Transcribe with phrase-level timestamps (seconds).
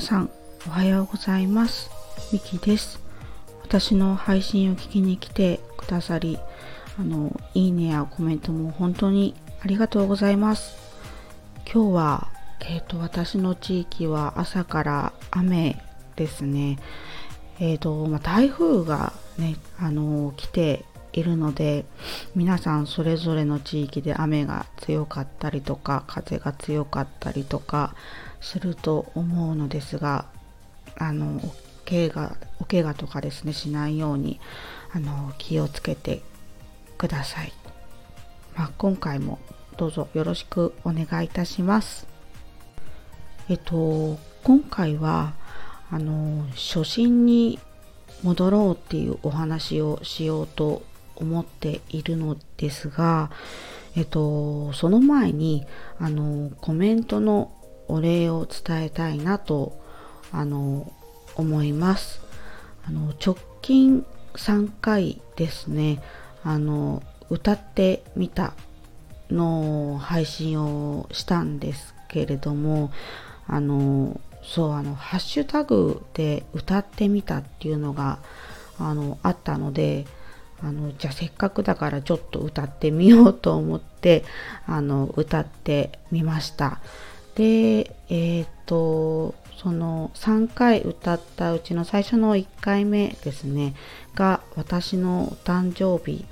[0.00, 0.30] 皆さん
[0.66, 1.90] おはようございます。
[2.32, 3.02] ミキです。
[3.62, 6.38] 私の配信を聞きに来てくださり
[6.98, 10.74] あのいいねやコメントも本当にありがとうございます。
[11.70, 12.28] 今日は
[12.60, 15.76] えっ、ー、と私の地域は朝から雨
[16.16, 16.78] ですね。
[17.58, 21.84] えっ、ー、とまあ、台風がねあの来ているので
[22.34, 27.94] 皆さんそれぞれの地域で雨が強かったりとか風が強かったりとか
[28.40, 30.26] すると思うのですが
[30.96, 31.54] あのお
[31.88, 34.40] 怪我お怪我とかですねしないように
[34.92, 36.22] あの気をつけて
[36.98, 37.52] ください、
[38.56, 39.38] まあ、今回も
[39.76, 42.06] どうぞよろしくお願いいたします。
[43.48, 45.32] えっと今回は
[45.90, 47.58] あの初心に
[48.22, 50.82] 戻ろうっていうお話をしようと
[51.16, 53.30] 思っているのですが、
[53.96, 55.66] えっと、その前に
[55.98, 57.52] あのコメントの
[57.90, 59.78] お礼を伝えたいなと
[60.32, 60.92] あの
[61.36, 62.20] 思います。
[62.86, 66.02] あの直近3回ですね
[66.42, 68.54] あの歌ってみた
[69.30, 72.90] の配信をしたんですけれども
[73.46, 78.18] あのそうあのハッシュタグで歌ってみたっていうのが
[78.78, 80.06] あのあったので
[80.62, 84.24] あのじゃあせっかくだからちょっと歌ってみようと思って
[84.66, 86.80] あの歌ってみました
[87.34, 93.74] でえっ、とその3回歌ったうちの最初の1回目ですね
[94.14, 96.24] が私のお誕生日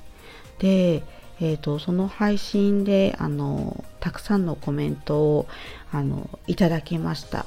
[0.57, 1.03] で、
[1.39, 5.47] えーと、その配信であのたくさんのコメントを
[5.91, 7.45] あのいただきました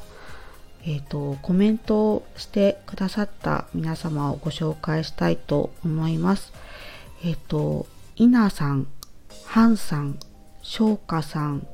[0.85, 6.53] えーと、コメントをしてくださった皆様をご紹介したいと思います。
[7.25, 7.87] えっ、ー、と、
[8.17, 8.89] 稲さん、
[9.47, 10.19] ハンさん、
[10.61, 11.67] 翔歌さん、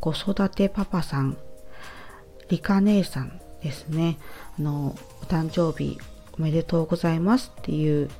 [0.00, 1.36] 子育てパパさん、
[2.48, 4.18] リカ姉さんですね。
[4.58, 5.98] あの、お誕生日
[6.38, 8.10] おめでとうございますっていう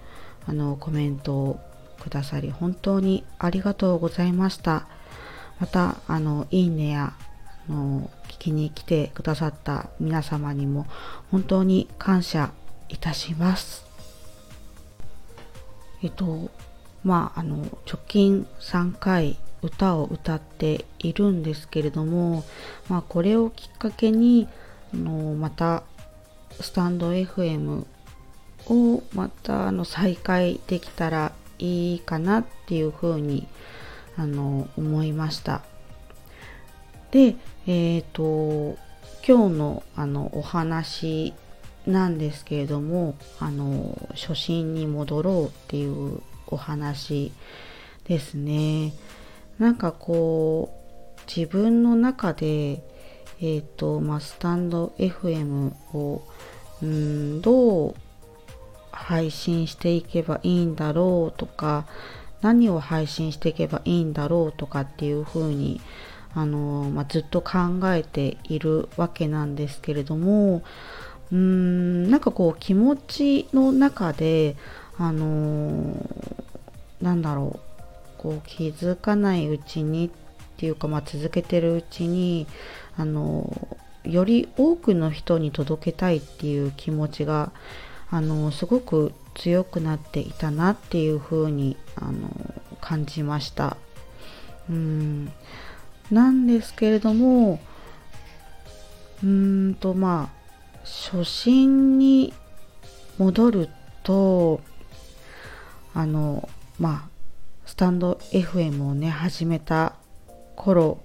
[0.47, 1.61] あのコメントを
[2.01, 4.87] くださり本当にありがとうございました。
[5.61, 7.15] また、あの、いいねや
[7.69, 10.87] あの聞きに来てくださった皆様にも
[11.31, 12.51] 本当に感謝
[12.89, 13.85] いたします。
[16.03, 16.51] えっと、
[17.03, 22.45] まあ、あの直近3回歌を歌っているんですけれども、
[22.89, 24.49] まあ、これをきっかけに
[24.95, 25.83] あのまた
[26.61, 27.85] スタンド FM
[28.69, 33.47] をまたあの再開できたらいいかなっていうふうに
[34.17, 35.63] あの思いました。
[37.11, 38.79] で、えっ、ー、と
[39.27, 41.35] 今日のあのお話
[41.87, 47.33] なんですけれどもあの初心に戻ろうっていうお話
[48.07, 48.93] ですね。
[49.59, 50.71] なんかこ
[51.17, 52.83] う自分の中で
[53.41, 56.23] えっ、ー、とまあスタンド FM を
[56.83, 57.95] うんどう
[58.93, 61.87] 配信していけばいいんだろうとか
[62.43, 65.81] 何を配信していけばいいんだろうとかっていうふうに
[66.35, 70.63] あの、まあ、ずっと考えているわけなんですけれども
[71.33, 74.57] うんなんかこう気持ちの中で
[74.99, 75.95] あの、
[77.03, 77.66] なんだろう
[78.19, 80.11] こう気づかないうちにっ
[80.57, 82.47] ていうか、まあ、続けてるうちに
[82.97, 87.53] あのより多くの人に届けたいっていう気持ちが
[88.11, 92.31] あのすごく強くなっていたなっていうふうにあの
[92.81, 93.77] 感じました。
[94.71, 95.33] うん
[96.11, 97.61] なんですけれども
[99.23, 102.33] うーんとまあ初心に
[103.19, 103.69] 戻る
[104.03, 104.61] と
[105.95, 107.16] あのまあ
[107.67, 109.95] スタンド FM をね始めた
[110.55, 110.99] 頃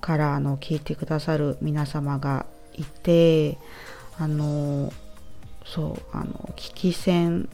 [0.00, 3.58] からあの聞いてくださる皆様がいて
[4.16, 4.92] あの
[5.66, 7.48] そうあの聞き戦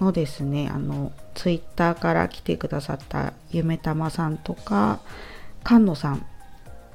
[0.00, 5.00] のですねあのツイッターから来てくださったゆめたまさんとか
[5.66, 6.24] 菅野さん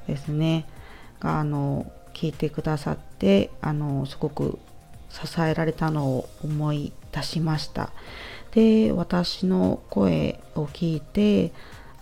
[0.06, 0.66] ですね
[1.20, 4.58] があの聞いてくださってあのすごく
[5.10, 7.90] 支えられたのを思い出しました。
[8.52, 11.52] で私の声を聞いて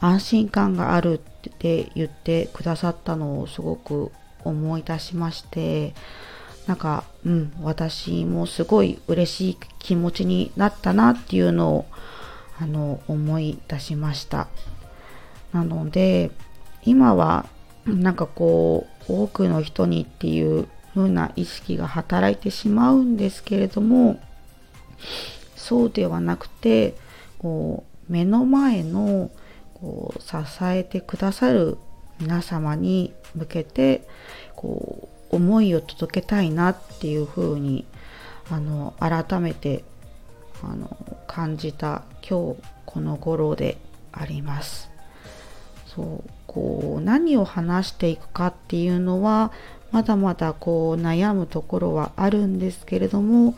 [0.01, 4.13] 安心感があるって言ってくださったのをすごく
[4.45, 5.95] 思い出しまして
[6.67, 11.87] なんかうん私もすごい嬉しい気持ちになったなっていうのを
[12.61, 14.49] あの思い出しました。
[15.53, 16.31] なので
[16.85, 17.47] 今は
[17.87, 24.21] なんかこう多くの人にっていう風な意識が働いてしまうんですけれども
[25.69, 26.95] そうではなくて
[27.39, 29.31] こう目の前の
[29.75, 31.77] こう支えてくださる
[32.21, 34.09] 皆様に向けて
[34.57, 37.85] こう思いを届けたいなっていうふうに
[38.51, 39.85] あの改めて
[40.63, 43.77] あの感じた今日この頃で
[44.11, 44.91] あります。
[45.87, 49.53] そうこう何を話していくかっていうのは
[49.93, 53.55] まだまだこう悩むところはあるんですけれども、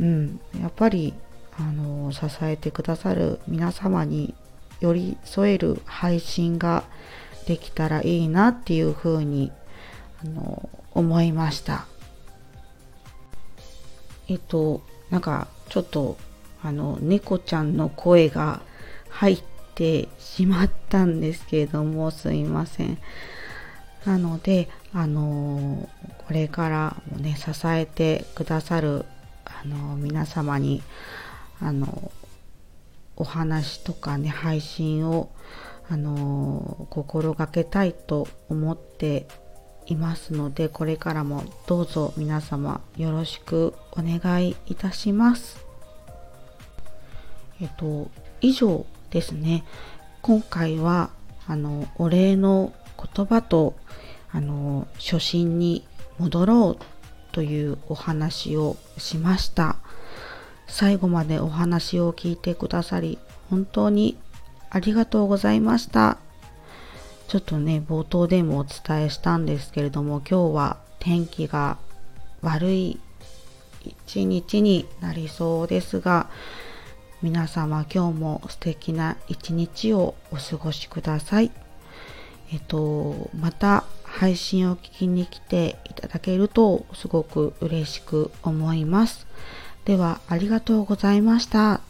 [0.00, 1.14] うん、やっぱり
[1.58, 4.34] あの支えてくださる皆様に
[4.80, 6.84] 寄り添える配信が
[7.46, 9.52] できたらいいなっていうふうに
[10.24, 11.86] あの思いました。
[14.28, 16.18] えっとなんかちょっと
[16.62, 18.60] あの猫ちゃんの声が
[19.08, 19.42] 入っ
[19.74, 22.98] てしまったんですけれどもすいません。
[24.04, 25.88] なのであの
[26.26, 29.04] これからもね支えてくださる
[29.46, 30.82] あの皆様に
[31.60, 32.10] あの
[33.16, 35.30] お話とかね配信を
[35.88, 39.26] あの心がけたいと思って
[39.86, 45.64] いますのでこれからもどうぞ皆様よろしくお願いいたします。
[47.60, 48.10] えっと
[48.40, 49.64] 以上ですね
[50.20, 51.10] 今回は
[51.46, 52.72] あのお礼の
[53.14, 53.76] 言葉と
[54.30, 55.86] あの初心に
[56.18, 56.95] 戻ろう
[57.36, 59.76] というお話をしました。
[60.66, 63.18] 最後までお話を聞いてくださり
[63.50, 64.16] 本当に
[64.70, 66.16] ありがとうございました。
[67.28, 71.76] ちょっとね、冒頭でもお伝えしたんですけれども、今日は天気が
[72.40, 72.98] 悪い
[73.84, 76.30] 一日になりそうですが、
[77.20, 81.65] 皆様今日も素敵な一日をお過ごしください。
[82.52, 89.26] えっと、また配信を聞きに来ていただけるとすごく嬉しく思います。
[89.84, 91.80] ではありがとうございました。